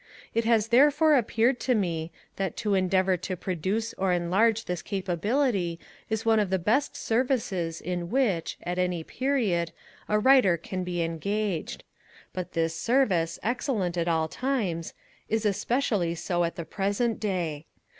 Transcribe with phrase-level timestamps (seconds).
[0.33, 5.79] It has therefore appeared to me, that to endeavour to produce or enlarge this capability
[6.09, 9.71] is one of the best services in which, at any period,
[10.09, 11.83] a Writer can be engaged;
[12.33, 14.95] but this service, excellent at all times,
[15.29, 17.67] is especially so at the present day.